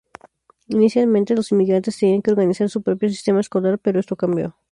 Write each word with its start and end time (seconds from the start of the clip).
Inicialmente, 0.67 1.35
los 1.35 1.51
inmigrantes 1.51 1.99
tenían 1.99 2.23
que 2.23 2.31
organizar 2.31 2.67
su 2.71 2.81
propio 2.81 3.07
sistema 3.09 3.39
escolar, 3.39 3.77
pero 3.77 3.99
esto 3.99 4.15
cambió. 4.15 4.55